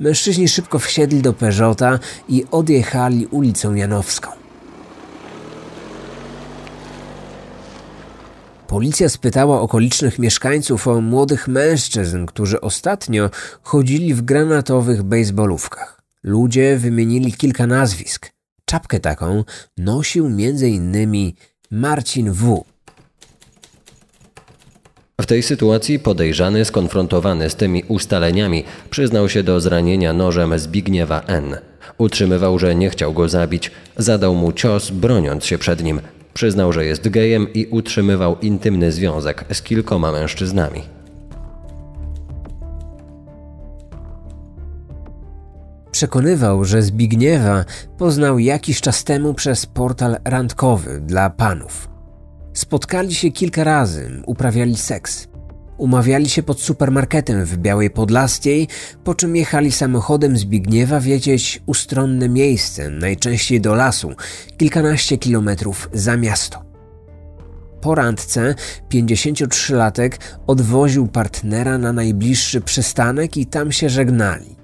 Mężczyźni 0.00 0.48
szybko 0.48 0.78
wsiedli 0.78 1.22
do 1.22 1.32
Peugeota 1.32 1.98
i 2.28 2.44
odjechali 2.50 3.26
ulicą 3.26 3.74
Janowską. 3.74 4.30
Policja 8.66 9.08
spytała 9.08 9.60
okolicznych 9.60 10.18
mieszkańców 10.18 10.88
o 10.88 11.00
młodych 11.00 11.48
mężczyzn, 11.48 12.26
którzy 12.26 12.60
ostatnio 12.60 13.30
chodzili 13.62 14.14
w 14.14 14.22
granatowych 14.22 15.02
bejsbolówkach. 15.02 15.97
Ludzie 16.24 16.76
wymienili 16.76 17.32
kilka 17.32 17.66
nazwisk. 17.66 18.30
Czapkę 18.64 19.00
taką 19.00 19.44
nosił 19.76 20.26
m.in. 20.26 21.32
Marcin 21.70 22.32
W., 22.32 22.64
w 25.20 25.26
tej 25.26 25.42
sytuacji 25.42 25.98
podejrzany, 25.98 26.64
skonfrontowany 26.64 27.50
z 27.50 27.54
tymi 27.54 27.82
ustaleniami, 27.88 28.64
przyznał 28.90 29.28
się 29.28 29.42
do 29.42 29.60
zranienia 29.60 30.12
nożem 30.12 30.58
Zbigniewa 30.58 31.22
N. 31.26 31.56
Utrzymywał, 31.98 32.58
że 32.58 32.74
nie 32.74 32.90
chciał 32.90 33.12
go 33.12 33.28
zabić, 33.28 33.70
zadał 33.96 34.34
mu 34.34 34.52
cios, 34.52 34.90
broniąc 34.90 35.44
się 35.44 35.58
przed 35.58 35.82
nim. 35.82 36.00
Przyznał, 36.34 36.72
że 36.72 36.84
jest 36.84 37.08
gejem 37.08 37.52
i 37.52 37.66
utrzymywał 37.66 38.36
intymny 38.38 38.92
związek 38.92 39.44
z 39.52 39.62
kilkoma 39.62 40.12
mężczyznami. 40.12 40.97
Przekonywał, 45.98 46.64
że 46.64 46.82
Zbigniewa 46.82 47.64
poznał 47.96 48.38
jakiś 48.38 48.80
czas 48.80 49.04
temu 49.04 49.34
przez 49.34 49.66
portal 49.66 50.16
randkowy 50.24 51.00
dla 51.00 51.30
panów. 51.30 51.88
Spotkali 52.52 53.14
się 53.14 53.30
kilka 53.30 53.64
razy, 53.64 54.22
uprawiali 54.26 54.76
seks. 54.76 55.28
Umawiali 55.78 56.28
się 56.28 56.42
pod 56.42 56.60
supermarketem 56.60 57.44
w 57.44 57.56
Białej 57.56 57.90
Podlaskiej, 57.90 58.68
po 59.04 59.14
czym 59.14 59.36
jechali 59.36 59.72
samochodem 59.72 60.36
Zbigniewa 60.36 61.00
wiedzieć 61.00 61.62
ustronne 61.66 62.28
miejsce, 62.28 62.90
najczęściej 62.90 63.60
do 63.60 63.74
lasu, 63.74 64.12
kilkanaście 64.56 65.18
kilometrów 65.18 65.90
za 65.92 66.16
miasto. 66.16 66.62
Po 67.80 67.94
randce 67.94 68.54
53-latek 68.90 70.12
odwoził 70.46 71.08
partnera 71.08 71.78
na 71.78 71.92
najbliższy 71.92 72.60
przystanek 72.60 73.36
i 73.36 73.46
tam 73.46 73.72
się 73.72 73.88
żegnali. 73.88 74.57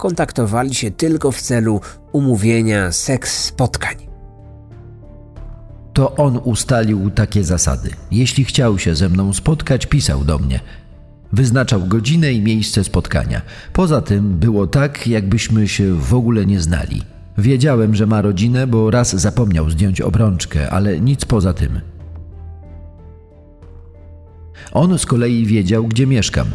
Kontaktowali 0.00 0.74
się 0.74 0.90
tylko 0.90 1.32
w 1.32 1.40
celu 1.42 1.80
umówienia 2.12 2.92
seks 2.92 3.44
spotkań 3.44 4.10
to 5.92 6.16
on 6.16 6.40
ustalił 6.44 7.10
takie 7.10 7.44
zasady. 7.44 7.90
Jeśli 8.10 8.44
chciał 8.44 8.78
się 8.78 8.94
ze 8.94 9.08
mną 9.08 9.32
spotkać, 9.32 9.86
pisał 9.86 10.24
do 10.24 10.38
mnie. 10.38 10.60
Wyznaczał 11.32 11.80
godzinę 11.86 12.32
i 12.32 12.42
miejsce 12.42 12.84
spotkania. 12.84 13.42
Poza 13.72 14.00
tym 14.00 14.38
było 14.38 14.66
tak, 14.66 15.06
jakbyśmy 15.06 15.68
się 15.68 15.94
w 15.94 16.14
ogóle 16.14 16.46
nie 16.46 16.60
znali. 16.60 17.02
Wiedziałem, 17.38 17.94
że 17.94 18.06
ma 18.06 18.22
rodzinę, 18.22 18.66
bo 18.66 18.90
raz 18.90 19.16
zapomniał 19.16 19.70
zdjąć 19.70 20.00
obrączkę, 20.00 20.70
ale 20.70 21.00
nic 21.00 21.24
poza 21.24 21.52
tym. 21.52 21.80
On 24.72 24.98
z 24.98 25.06
kolei 25.06 25.46
wiedział, 25.46 25.84
gdzie 25.86 26.06
mieszkam. 26.06 26.46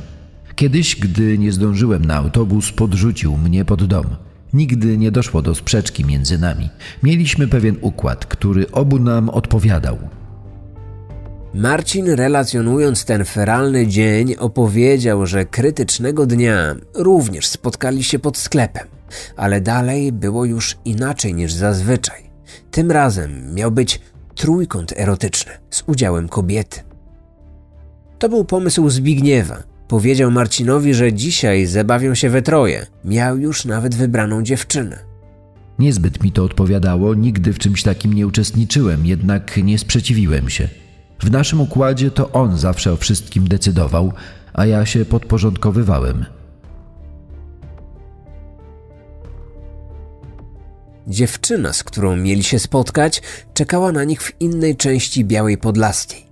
Kiedyś, 0.56 0.96
gdy 0.96 1.38
nie 1.38 1.52
zdążyłem 1.52 2.06
na 2.06 2.16
autobus, 2.16 2.72
podrzucił 2.72 3.38
mnie 3.38 3.66
pod 3.66 3.86
dom. 3.86 4.06
Nigdy 4.54 4.98
nie 4.98 5.12
doszło 5.12 5.42
do 5.42 5.56
sprzeczki 5.56 6.06
między 6.06 6.38
nami. 6.38 6.70
Mieliśmy 7.04 7.48
pewien 7.48 7.78
układ, 7.82 8.26
który 8.26 8.72
obu 8.72 9.00
nam 9.00 9.30
odpowiadał. 9.30 9.98
Marcin, 11.54 12.10
relacjonując 12.10 13.06
ten 13.06 13.26
feralny 13.26 13.88
dzień, 13.88 14.36
opowiedział, 14.40 15.26
że 15.26 15.46
krytycznego 15.46 16.26
dnia 16.26 16.76
również 16.94 17.48
spotkali 17.48 18.04
się 18.04 18.20
pod 18.20 18.38
sklepem, 18.38 18.88
ale 19.38 19.62
dalej 19.62 20.12
było 20.12 20.46
już 20.46 20.78
inaczej 20.86 21.34
niż 21.34 21.54
zazwyczaj. 21.54 22.24
Tym 22.72 22.92
razem 22.92 23.54
miał 23.56 23.72
być 23.72 24.02
trójkąt 24.36 24.94
erotyczny 24.98 25.52
z 25.70 25.84
udziałem 25.88 26.30
kobiety. 26.30 26.80
To 28.20 28.30
był 28.30 28.46
pomysł 28.46 28.90
Zbigniewa, 28.90 29.64
Powiedział 29.88 30.32
Marcinowi, 30.32 30.94
że 30.94 31.14
dzisiaj 31.14 31.66
zabawią 31.66 32.16
się 32.16 32.30
we 32.30 32.42
troje. 32.42 32.86
Miał 33.04 33.38
już 33.38 33.66
nawet 33.66 33.96
wybraną 33.96 34.44
dziewczynę. 34.44 35.00
Niezbyt 35.80 36.24
mi 36.24 36.32
to 36.32 36.44
odpowiadało, 36.44 37.14
nigdy 37.14 37.54
w 37.54 37.60
czymś 37.60 37.84
takim 37.84 38.14
nie 38.14 38.28
uczestniczyłem, 38.28 39.06
jednak 39.06 39.58
nie 39.58 39.80
sprzeciwiłem 39.80 40.50
się. 40.50 40.68
W 41.20 41.32
naszym 41.32 41.62
układzie 41.62 42.12
to 42.12 42.32
on 42.32 42.58
zawsze 42.58 42.94
o 42.94 42.98
wszystkim 42.98 43.48
decydował, 43.48 44.14
a 44.54 44.66
ja 44.66 44.86
się 44.86 45.06
podporządkowywałem. 45.06 46.26
Dziewczyna, 51.08 51.74
z 51.74 51.84
którą 51.84 52.16
mieli 52.16 52.44
się 52.44 52.60
spotkać, 52.60 53.22
czekała 53.54 53.92
na 53.92 54.04
nich 54.04 54.22
w 54.22 54.42
innej 54.42 54.76
części 54.76 55.26
Białej 55.26 55.58
Podlaskiej. 55.58 56.26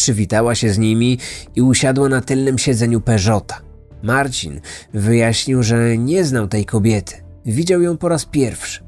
Przywitała 0.00 0.54
się 0.54 0.70
z 0.70 0.78
nimi 0.78 1.18
i 1.56 1.62
usiadła 1.62 2.08
na 2.08 2.20
tylnym 2.20 2.58
siedzeniu 2.58 3.00
Peugeota. 3.00 3.60
Marcin 4.02 4.60
wyjaśnił, 4.94 5.62
że 5.62 5.98
nie 5.98 6.24
znał 6.24 6.48
tej 6.48 6.64
kobiety. 6.64 7.14
Widział 7.46 7.82
ją 7.82 7.96
po 7.96 8.08
raz 8.08 8.24
pierwszy. 8.24 8.84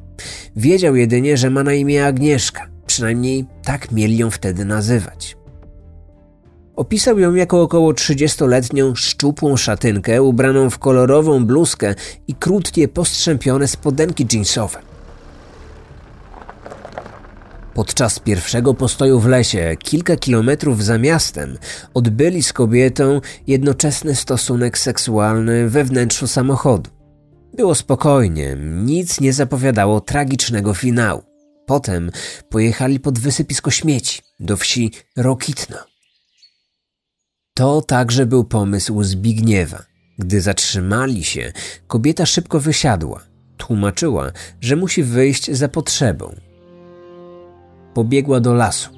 Wiedział 0.57 0.97
jedynie, 0.97 1.37
że 1.37 1.50
ma 1.50 1.62
na 1.62 1.73
imię 1.73 2.07
Agnieszka. 2.07 2.69
Przynajmniej 2.87 3.47
tak 3.64 3.92
mieli 3.92 4.16
ją 4.16 4.31
wtedy 4.31 4.64
nazywać. 4.64 5.37
Opisał 6.76 7.19
ją 7.19 7.35
jako 7.35 7.62
około 7.62 7.92
30-letnią, 7.92 8.95
szczupłą 8.95 9.57
szatynkę 9.57 10.23
ubraną 10.23 10.71
w 10.71 10.78
kolorową 10.78 11.47
bluzkę 11.47 11.95
i 12.28 12.35
krótkie, 12.35 12.88
postrzępione 12.88 13.69
spodenki 13.69 14.26
jeansowe. 14.33 14.92
Podczas 17.75 18.19
pierwszego 18.19 18.75
postoju 18.75 19.21
w 19.21 19.26
lesie, 19.26 19.76
kilka 19.79 20.17
kilometrów 20.17 20.85
za 20.85 20.99
miastem, 20.99 21.59
odbyli 21.95 22.43
z 22.43 22.52
kobietą 22.52 23.21
jednoczesny 23.47 24.14
stosunek 24.14 24.79
seksualny 24.79 25.69
we 25.69 25.85
wnętrzu 25.85 26.26
samochodu. 26.26 26.91
Było 27.57 27.75
spokojnie, 27.75 28.57
nic 28.61 29.21
nie 29.21 29.33
zapowiadało 29.33 30.00
tragicznego 30.00 30.75
finału. 30.75 31.23
Potem 31.67 32.11
pojechali 32.49 33.00
pod 33.00 33.19
wysypisko 33.19 33.71
śmieci 33.71 34.23
do 34.41 34.57
wsi 34.57 34.93
Rokitno. 35.17 35.79
To 37.55 37.83
także 37.83 38.26
był 38.26 38.45
pomysł 38.45 39.02
Zbigniewa. 39.02 39.83
Gdy 40.19 40.41
zatrzymali 40.41 41.25
się, 41.25 41.52
kobieta 41.87 42.26
szybko 42.26 42.61
wysiadła. 42.61 43.21
Tłumaczyła, 43.57 44.33
że 44.61 44.76
musi 44.76 45.02
wyjść 45.02 45.50
za 45.50 45.69
potrzebą. 45.69 46.52
Pobiegła 47.95 48.41
do 48.41 48.55
lasu. 48.55 48.91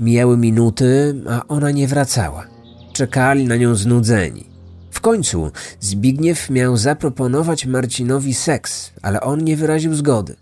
Mijały 0.00 0.36
minuty, 0.36 1.22
a 1.28 1.46
ona 1.48 1.70
nie 1.70 1.88
wracała. 1.88 2.46
Czekali 2.92 3.44
na 3.44 3.56
nią 3.56 3.74
znudzeni. 3.74 4.44
W 4.90 5.00
końcu 5.00 5.50
Zbigniew 5.80 6.50
miał 6.50 6.76
zaproponować 6.76 7.66
Marcinowi 7.66 8.34
seks, 8.34 8.92
ale 9.02 9.20
on 9.20 9.44
nie 9.44 9.56
wyraził 9.56 9.94
zgody. 9.94 10.36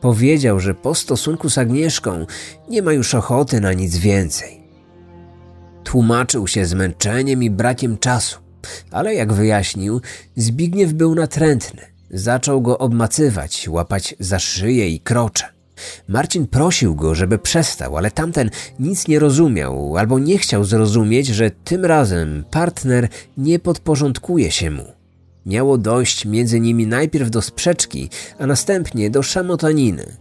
Powiedział, 0.00 0.60
że 0.60 0.74
po 0.74 0.94
stosunku 0.94 1.50
z 1.50 1.58
Agnieszką 1.58 2.26
nie 2.68 2.82
ma 2.82 2.92
już 2.92 3.14
ochoty 3.14 3.60
na 3.60 3.72
nic 3.72 3.96
więcej. 3.96 4.62
Tłumaczył 5.84 6.46
się 6.46 6.66
zmęczeniem 6.66 7.42
i 7.42 7.50
brakiem 7.50 7.98
czasu, 7.98 8.38
ale 8.90 9.14
jak 9.14 9.32
wyjaśnił, 9.32 10.00
Zbigniew 10.36 10.92
był 10.92 11.14
natrętny. 11.14 11.82
Zaczął 12.10 12.60
go 12.60 12.78
obmacywać, 12.78 13.68
łapać 13.68 14.14
za 14.20 14.38
szyję 14.38 14.88
i 14.88 15.00
krocze. 15.00 15.61
Marcin 16.08 16.46
prosił 16.46 16.94
go, 16.94 17.14
żeby 17.14 17.38
przestał, 17.38 17.96
ale 17.96 18.10
tamten 18.10 18.50
nic 18.78 19.08
nie 19.08 19.18
rozumiał 19.18 19.96
albo 19.96 20.18
nie 20.18 20.38
chciał 20.38 20.64
zrozumieć, 20.64 21.26
że 21.26 21.50
tym 21.50 21.84
razem 21.84 22.44
partner 22.50 23.08
nie 23.36 23.58
podporządkuje 23.58 24.50
się 24.50 24.70
mu. 24.70 24.84
Miało 25.46 25.78
dojść 25.78 26.26
między 26.26 26.60
nimi 26.60 26.86
najpierw 26.86 27.30
do 27.30 27.42
sprzeczki, 27.42 28.08
a 28.38 28.46
następnie 28.46 29.10
do 29.10 29.22
szamotaniny. 29.22 30.16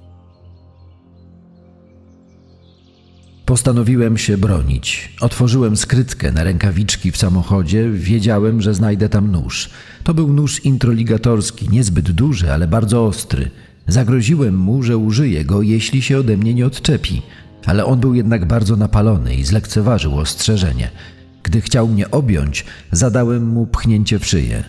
Postanowiłem 3.46 4.18
się 4.18 4.38
bronić. 4.38 5.16
Otworzyłem 5.22 5.78
skrytkę 5.78 6.32
na 6.32 6.44
rękawiczki 6.44 7.12
w 7.12 7.18
samochodzie, 7.18 7.90
wiedziałem, 7.90 8.62
że 8.62 8.74
znajdę 8.74 9.10
tam 9.10 9.32
nóż. 9.32 9.70
To 10.04 10.14
był 10.14 10.34
nóż 10.34 10.66
introligatorski, 10.66 11.70
niezbyt 11.70 12.12
duży, 12.12 12.54
ale 12.54 12.68
bardzo 12.68 13.06
ostry. 13.06 13.52
Zagroziłem 13.88 14.58
mu, 14.58 14.84
że 14.84 14.98
użyję 14.98 15.46
go, 15.46 15.62
jeśli 15.62 16.02
się 16.02 16.18
ode 16.18 16.38
mnie 16.38 16.54
nie 16.54 16.66
odczepi, 16.66 17.22
ale 17.66 17.86
on 17.86 18.00
był 18.00 18.14
jednak 18.14 18.46
bardzo 18.46 18.76
napalony 18.76 19.36
i 19.36 19.44
zlekceważył 19.44 20.18
ostrzeżenie. 20.18 20.90
Gdy 21.44 21.62
chciał 21.62 21.88
mnie 21.88 22.12
objąć, 22.12 22.66
zadałem 22.92 23.48
mu 23.48 23.68
pchnięcie 23.68 24.20
w 24.20 24.26
szyję. 24.26 24.64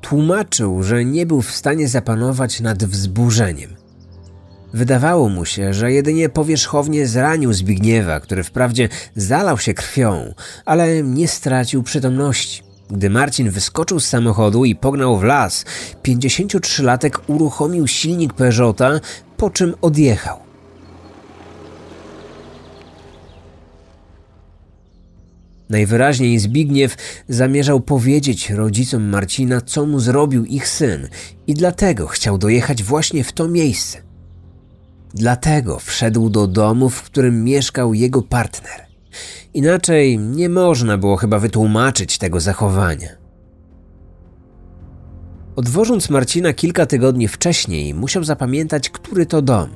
Tłumaczył, 0.00 0.82
że 0.82 1.04
nie 1.04 1.26
był 1.26 1.42
w 1.42 1.50
stanie 1.50 1.88
zapanować 1.88 2.60
nad 2.60 2.84
wzburzeniem. 2.84 3.70
Wydawało 4.74 5.28
mu 5.28 5.44
się, 5.44 5.74
że 5.74 5.92
jedynie 5.92 6.28
powierzchownie 6.28 7.06
zranił 7.06 7.52
Zbigniewa, 7.52 8.20
który 8.20 8.44
wprawdzie 8.44 8.88
zalał 9.16 9.58
się 9.58 9.74
krwią, 9.74 10.34
ale 10.64 11.02
nie 11.02 11.28
stracił 11.28 11.82
przytomności. 11.82 12.69
Gdy 12.90 13.10
Marcin 13.10 13.50
wyskoczył 13.50 14.00
z 14.00 14.06
samochodu 14.06 14.64
i 14.64 14.74
pognał 14.74 15.18
w 15.18 15.22
las, 15.22 15.64
53-latek 16.02 17.20
uruchomił 17.26 17.86
silnik 17.86 18.32
Peugeota, 18.32 19.00
po 19.36 19.50
czym 19.50 19.74
odjechał. 19.82 20.38
Najwyraźniej 25.70 26.38
Zbigniew 26.38 26.96
zamierzał 27.28 27.80
powiedzieć 27.80 28.50
rodzicom 28.50 29.08
Marcina, 29.08 29.60
co 29.60 29.86
mu 29.86 30.00
zrobił 30.00 30.44
ich 30.44 30.68
syn, 30.68 31.08
i 31.46 31.54
dlatego 31.54 32.06
chciał 32.06 32.38
dojechać 32.38 32.82
właśnie 32.82 33.24
w 33.24 33.32
to 33.32 33.48
miejsce. 33.48 33.98
Dlatego 35.14 35.78
wszedł 35.78 36.30
do 36.30 36.46
domu, 36.46 36.90
w 36.90 37.02
którym 37.02 37.44
mieszkał 37.44 37.94
jego 37.94 38.22
partner. 38.22 38.89
Inaczej 39.54 40.18
nie 40.18 40.48
można 40.48 40.98
było 40.98 41.16
chyba 41.16 41.38
wytłumaczyć 41.38 42.18
tego 42.18 42.40
zachowania. 42.40 43.08
Odwożąc 45.56 46.10
Marcina 46.10 46.52
kilka 46.52 46.86
tygodni 46.86 47.28
wcześniej, 47.28 47.94
musiał 47.94 48.24
zapamiętać, 48.24 48.90
który 48.90 49.26
to 49.26 49.42
dom. 49.42 49.70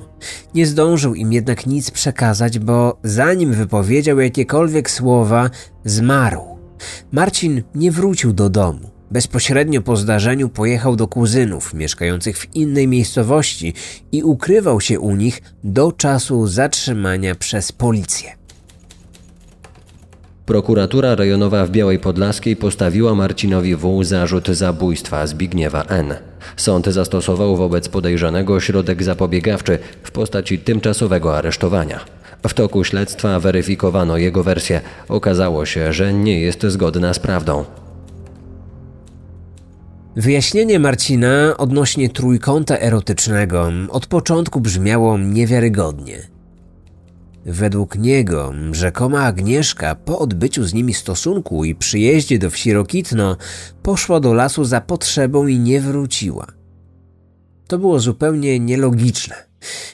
Nie 0.53 0.67
zdążył 0.67 1.15
im 1.15 1.33
jednak 1.33 1.65
nic 1.65 1.91
przekazać, 1.91 2.59
bo 2.59 2.99
zanim 3.03 3.53
wypowiedział 3.53 4.19
jakiekolwiek 4.19 4.89
słowa, 4.89 5.49
zmarł. 5.85 6.41
Marcin 7.11 7.63
nie 7.75 7.91
wrócił 7.91 8.33
do 8.33 8.49
domu. 8.49 8.89
Bezpośrednio 9.11 9.81
po 9.81 9.95
zdarzeniu 9.95 10.49
pojechał 10.49 10.95
do 10.95 11.07
kuzynów 11.07 11.73
mieszkających 11.73 12.37
w 12.37 12.55
innej 12.55 12.87
miejscowości 12.87 13.73
i 14.11 14.23
ukrywał 14.23 14.81
się 14.81 14.99
u 14.99 15.15
nich 15.15 15.41
do 15.63 15.91
czasu 15.91 16.47
zatrzymania 16.47 17.35
przez 17.35 17.71
policję. 17.71 18.44
Prokuratura 20.45 21.15
rejonowa 21.15 21.65
w 21.65 21.69
Białej 21.69 21.99
Podlaskiej 21.99 22.55
postawiła 22.55 23.15
Marcinowi 23.15 23.75
W. 23.75 24.03
zarzut 24.03 24.47
zabójstwa 24.47 25.27
Zbigniewa 25.27 25.83
N. 25.83 26.13
Sąd 26.57 26.85
zastosował 26.85 27.55
wobec 27.55 27.89
podejrzanego 27.89 28.59
środek 28.59 29.03
zapobiegawczy 29.03 29.79
w 30.03 30.11
postaci 30.11 30.59
tymczasowego 30.59 31.37
aresztowania. 31.37 31.99
W 32.47 32.53
toku 32.53 32.83
śledztwa 32.83 33.39
weryfikowano 33.39 34.17
jego 34.17 34.43
wersję. 34.43 34.81
Okazało 35.09 35.65
się, 35.65 35.93
że 35.93 36.13
nie 36.13 36.39
jest 36.39 36.63
zgodna 36.65 37.13
z 37.13 37.19
prawdą. 37.19 37.65
Wyjaśnienie 40.15 40.79
Marcina 40.79 41.57
odnośnie 41.57 42.09
trójkąta 42.09 42.79
erotycznego 42.79 43.71
od 43.89 44.07
początku 44.07 44.61
brzmiało 44.61 45.17
niewiarygodnie. 45.17 46.34
Według 47.45 47.97
niego 47.97 48.53
rzekoma 48.71 49.21
Agnieszka 49.21 49.95
po 49.95 50.19
odbyciu 50.19 50.63
z 50.63 50.73
nimi 50.73 50.93
stosunku 50.93 51.65
i 51.65 51.75
przyjeździe 51.75 52.39
do 52.39 52.49
wsi 52.49 52.73
Rokitno 52.73 53.37
poszła 53.83 54.19
do 54.19 54.33
lasu 54.33 54.63
za 54.63 54.81
potrzebą 54.81 55.47
i 55.47 55.59
nie 55.59 55.81
wróciła. 55.81 56.47
To 57.67 57.77
było 57.77 57.99
zupełnie 57.99 58.59
nielogiczne. 58.59 59.35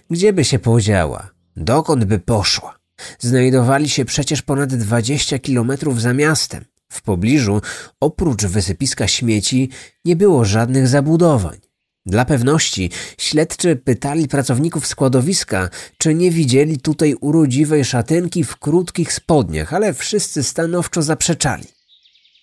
Gdzie 0.09 0.33
by 0.33 0.45
się 0.45 0.59
podziała? 0.59 1.29
Dokąd 1.55 2.05
by 2.05 2.19
poszła? 2.19 2.75
Znajdowali 3.19 3.89
się 3.89 4.05
przecież 4.05 4.41
ponad 4.41 4.75
20 4.75 5.39
kilometrów 5.39 6.01
za 6.01 6.13
miastem. 6.13 6.65
W 6.91 7.01
pobliżu, 7.01 7.61
oprócz 7.99 8.45
wysypiska 8.45 9.07
śmieci, 9.07 9.69
nie 10.05 10.15
było 10.15 10.45
żadnych 10.45 10.87
zabudowań. 10.87 11.70
Dla 12.05 12.25
pewności 12.25 12.89
śledczy 13.17 13.75
pytali 13.75 14.27
pracowników 14.27 14.87
składowiska, 14.87 15.69
czy 15.97 16.13
nie 16.13 16.31
widzieli 16.31 16.79
tutaj 16.79 17.15
urodziwej 17.21 17.85
szatynki 17.85 18.43
w 18.43 18.55
krótkich 18.55 19.13
spodniach, 19.13 19.73
ale 19.73 19.93
wszyscy 19.93 20.43
stanowczo 20.43 21.01
zaprzeczali. 21.01 21.63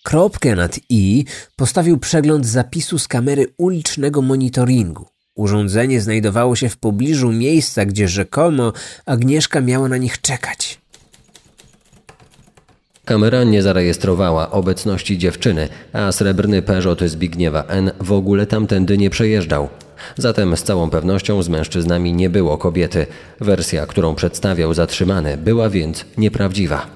Kropkę 0.03 0.55
nad 0.55 0.79
i 0.89 1.25
postawił 1.55 1.97
przegląd 1.97 2.45
zapisu 2.45 2.99
z 2.99 3.07
kamery 3.07 3.47
ulicznego 3.57 4.21
monitoringu. 4.21 5.05
Urządzenie 5.35 6.01
znajdowało 6.01 6.55
się 6.55 6.69
w 6.69 6.77
pobliżu 6.77 7.31
miejsca, 7.31 7.85
gdzie 7.85 8.07
rzekomo 8.07 8.73
Agnieszka 9.05 9.61
miała 9.61 9.89
na 9.89 9.97
nich 9.97 10.21
czekać. 10.21 10.81
Kamera 13.09 13.43
nie 13.43 13.61
zarejestrowała 13.61 14.51
obecności 14.51 15.17
dziewczyny, 15.17 15.69
a 15.93 16.11
srebrny 16.11 16.61
Peugeot 16.61 17.01
Zbigniewa 17.05 17.63
N 17.67 17.91
w 17.99 18.11
ogóle 18.11 18.45
tamtędy 18.45 18.97
nie 18.97 19.09
przejeżdżał. 19.09 19.67
Zatem 20.17 20.57
z 20.57 20.63
całą 20.63 20.89
pewnością 20.89 21.43
z 21.43 21.49
mężczyznami 21.49 22.13
nie 22.13 22.29
było 22.29 22.57
kobiety. 22.57 23.05
Wersja, 23.39 23.85
którą 23.85 24.15
przedstawiał 24.15 24.73
zatrzymany, 24.73 25.37
była 25.37 25.69
więc 25.69 26.05
nieprawdziwa. 26.17 26.87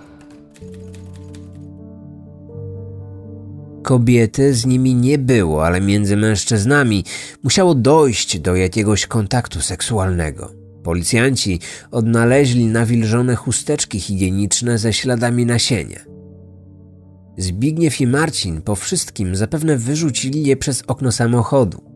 Kobiety 3.84 4.54
z 4.54 4.66
nimi 4.66 4.96
nie 4.96 5.18
było, 5.18 5.66
ale 5.66 5.82
między 5.82 6.18
mężczyznami 6.18 7.04
musiało 7.44 7.76
dojść 7.76 8.40
do 8.40 8.56
jakiegoś 8.56 9.08
kontaktu 9.08 9.62
seksualnego. 9.62 10.63
Policjanci 10.84 11.60
odnaleźli 11.92 12.66
nawilżone 12.66 13.36
chusteczki 13.36 14.00
higieniczne 14.00 14.78
ze 14.78 14.94
śladami 14.94 15.46
nasienia. 15.46 16.00
Zbigniew 17.38 18.02
i 18.02 18.08
Marcin 18.08 18.62
po 18.62 18.76
wszystkim 18.76 19.36
zapewne 19.36 19.78
wyrzucili 19.78 20.44
je 20.44 20.58
przez 20.58 20.84
okno 20.88 21.12
samochodu. 21.12 21.94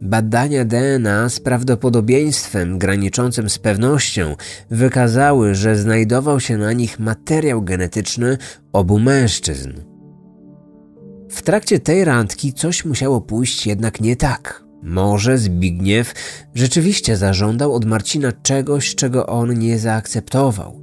Badania 0.00 0.64
DNA 0.64 1.28
z 1.28 1.40
prawdopodobieństwem 1.40 2.78
graniczącym 2.78 3.50
z 3.50 3.58
pewnością 3.58 4.36
wykazały, 4.70 5.54
że 5.54 5.76
znajdował 5.76 6.40
się 6.40 6.56
na 6.58 6.72
nich 6.72 6.98
materiał 6.98 7.62
genetyczny 7.62 8.38
obu 8.72 8.98
mężczyzn. 8.98 9.72
W 11.30 11.42
trakcie 11.42 11.78
tej 11.80 12.04
randki 12.04 12.52
coś 12.52 12.84
musiało 12.84 13.20
pójść 13.20 13.66
jednak 13.66 14.00
nie 14.00 14.16
tak. 14.16 14.64
Może 14.82 15.38
Zbigniew 15.38 16.14
rzeczywiście 16.54 17.16
zażądał 17.16 17.74
od 17.74 17.84
Marcina 17.84 18.32
czegoś, 18.32 18.94
czego 18.94 19.26
on 19.26 19.58
nie 19.58 19.78
zaakceptował. 19.78 20.82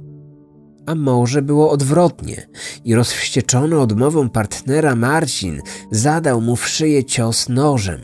A 0.86 0.94
może 0.94 1.42
było 1.42 1.70
odwrotnie 1.70 2.46
i 2.84 2.94
rozwścieczony 2.94 3.80
odmową 3.80 4.28
partnera 4.28 4.96
Marcin 4.96 5.60
zadał 5.90 6.40
mu 6.40 6.56
w 6.56 6.68
szyję 6.68 7.04
cios 7.04 7.48
nożem. 7.48 8.00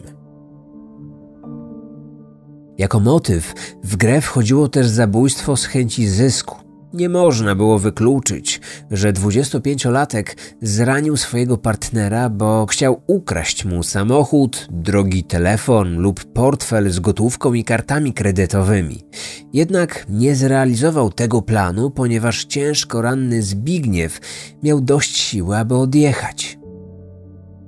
Jako 2.78 3.00
motyw 3.00 3.54
w 3.84 3.96
grę 3.96 4.20
wchodziło 4.20 4.68
też 4.68 4.86
zabójstwo 4.88 5.56
z 5.56 5.64
chęci 5.64 6.08
zysku. 6.08 6.65
Nie 6.92 7.08
można 7.08 7.54
było 7.54 7.78
wykluczyć, 7.78 8.60
że 8.90 9.12
25-latek 9.12 10.24
zranił 10.62 11.16
swojego 11.16 11.58
partnera, 11.58 12.30
bo 12.30 12.66
chciał 12.66 13.02
ukraść 13.06 13.64
mu 13.64 13.82
samochód, 13.82 14.66
drogi 14.70 15.24
telefon 15.24 15.96
lub 15.96 16.24
portfel 16.24 16.90
z 16.90 17.00
gotówką 17.00 17.54
i 17.54 17.64
kartami 17.64 18.12
kredytowymi. 18.12 19.04
Jednak 19.52 20.06
nie 20.08 20.34
zrealizował 20.34 21.12
tego 21.12 21.42
planu, 21.42 21.90
ponieważ 21.90 22.44
ciężko 22.44 23.02
ranny 23.02 23.42
Zbigniew 23.42 24.20
miał 24.62 24.80
dość 24.80 25.16
siły, 25.16 25.56
aby 25.56 25.74
odjechać. 25.76 26.58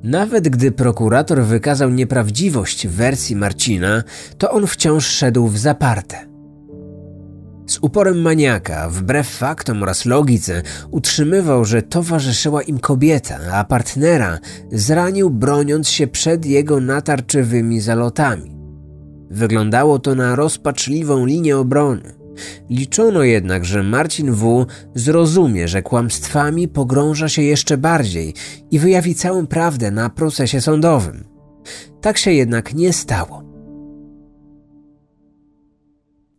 Nawet 0.03 0.49
gdy 0.49 0.73
prokurator 0.73 1.43
wykazał 1.43 1.91
nieprawdziwość 1.91 2.87
wersji 2.87 3.37
Marcina, 3.37 4.03
to 4.39 4.51
on 4.51 4.67
wciąż 4.67 5.07
szedł 5.07 5.47
w 5.47 5.59
zaparte. 5.59 6.38
Z 7.69 7.79
uporem 7.83 8.21
maniaka, 8.21 8.89
wbrew 8.89 9.29
faktom 9.29 9.83
oraz 9.83 10.05
logice, 10.05 10.63
utrzymywał, 10.91 11.65
że 11.65 11.83
towarzyszyła 11.83 12.63
im 12.63 12.79
kobieta, 12.79 13.39
a 13.53 13.65
partnera 13.65 14.39
zranił 14.73 15.31
broniąc 15.31 15.89
się 15.89 16.07
przed 16.07 16.47
jego 16.47 16.81
natarczywymi 16.81 17.81
zalotami. 17.81 18.57
Wyglądało 19.31 19.99
to 19.99 20.15
na 20.15 20.37
rozpaczliwą 20.37 21.27
linię 21.27 21.59
obrony. 21.59 22.15
Liczono 22.71 23.23
jednak, 23.23 23.65
że 23.65 23.83
Marcin 23.83 24.33
W. 24.33 24.67
zrozumie, 24.95 25.69
że 25.69 25.83
kłamstwami 25.83 26.69
pogrąża 26.69 27.29
się 27.29 27.43
jeszcze 27.43 27.79
bardziej 27.79 28.35
i 28.71 28.79
wyjawi 28.79 29.15
całą 29.15 29.47
prawdę 29.47 29.91
na 29.91 30.11
procesie 30.11 30.61
sądowym. 30.61 31.25
Tak 32.01 32.19
się 32.19 32.33
jednak 32.33 32.75
nie 32.75 32.93
stało. 32.93 33.48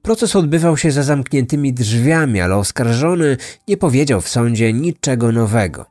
Proces 0.01 0.35
odbywał 0.35 0.77
się 0.77 0.91
za 0.91 1.03
zamkniętymi 1.03 1.73
drzwiami, 1.73 2.41
ale 2.41 2.55
oskarżony 2.55 3.37
nie 3.67 3.77
powiedział 3.77 4.21
w 4.21 4.29
sądzie 4.29 4.73
niczego 4.73 5.31
nowego. 5.31 5.85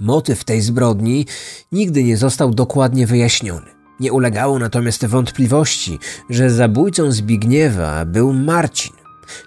Motyw 0.00 0.44
tej 0.44 0.60
zbrodni 0.60 1.26
nigdy 1.72 2.04
nie 2.04 2.16
został 2.16 2.50
dokładnie 2.50 3.06
wyjaśniony. 3.06 3.66
Nie 4.00 4.12
ulegało 4.12 4.58
natomiast 4.58 5.06
wątpliwości, 5.06 5.98
że 6.30 6.50
zabójcą 6.50 7.12
Zbigniewa 7.12 8.04
był 8.04 8.32
Marcin. 8.32 8.92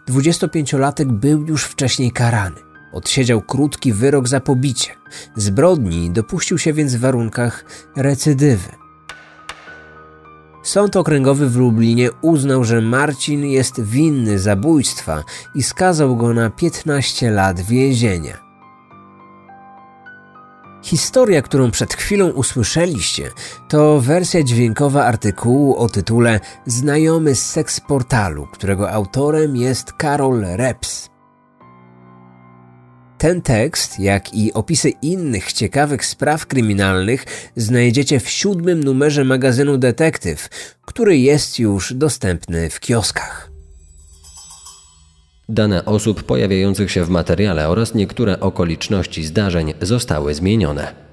25-latek 0.09 1.11
był 1.11 1.45
już 1.47 1.63
wcześniej 1.63 2.11
karany. 2.11 2.55
Odsiedział 2.93 3.41
krótki 3.41 3.93
wyrok 3.93 4.27
za 4.27 4.39
pobicie. 4.39 4.91
Zbrodni 5.35 6.09
dopuścił 6.09 6.57
się 6.57 6.73
więc 6.73 6.95
w 6.95 6.99
warunkach 6.99 7.65
recydywy. 7.95 8.80
Sąd 10.63 10.95
okręgowy 10.95 11.49
w 11.49 11.55
Lublinie 11.55 12.09
uznał, 12.21 12.63
że 12.63 12.81
Marcin 12.81 13.45
jest 13.45 13.81
winny 13.81 14.39
zabójstwa 14.39 15.23
i 15.55 15.63
skazał 15.63 16.15
go 16.15 16.33
na 16.33 16.49
15 16.49 17.31
lat 17.31 17.59
więzienia. 17.61 18.51
Historia, 20.83 21.41
którą 21.41 21.71
przed 21.71 21.93
chwilą 21.93 22.29
usłyszeliście, 22.29 23.31
to 23.67 23.99
wersja 23.99 24.43
dźwiękowa 24.43 25.05
artykułu 25.05 25.75
o 25.75 25.89
tytule 25.89 26.39
Znajomy 26.65 27.35
z 27.35 27.45
seksportalu, 27.45 28.47
którego 28.47 28.91
autorem 28.91 29.55
jest 29.55 29.93
Karol 29.93 30.41
Reps. 30.41 31.10
Ten 33.21 33.41
tekst, 33.41 33.99
jak 33.99 34.33
i 34.33 34.53
opisy 34.53 34.89
innych 34.89 35.53
ciekawych 35.53 36.05
spraw 36.05 36.45
kryminalnych 36.45 37.25
znajdziecie 37.55 38.19
w 38.19 38.29
siódmym 38.29 38.83
numerze 38.83 39.23
magazynu 39.23 39.77
Detektyw, 39.77 40.49
który 40.85 41.17
jest 41.17 41.59
już 41.59 41.93
dostępny 41.93 42.69
w 42.69 42.79
kioskach. 42.79 43.51
Dane 45.49 45.85
osób 45.85 46.23
pojawiających 46.23 46.91
się 46.91 47.03
w 47.05 47.09
materiale 47.09 47.69
oraz 47.69 47.93
niektóre 47.93 48.39
okoliczności 48.39 49.23
zdarzeń 49.23 49.73
zostały 49.81 50.33
zmienione. 50.33 51.10